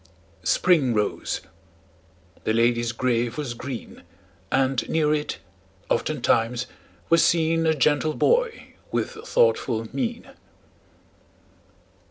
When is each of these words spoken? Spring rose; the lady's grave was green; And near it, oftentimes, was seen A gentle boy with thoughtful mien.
Spring 0.43 0.95
rose; 0.95 1.41
the 2.43 2.53
lady's 2.55 2.91
grave 2.91 3.37
was 3.37 3.53
green; 3.53 4.01
And 4.51 4.89
near 4.89 5.13
it, 5.13 5.37
oftentimes, 5.91 6.65
was 7.09 7.23
seen 7.23 7.67
A 7.67 7.75
gentle 7.75 8.15
boy 8.15 8.69
with 8.91 9.11
thoughtful 9.11 9.87
mien. 9.93 10.31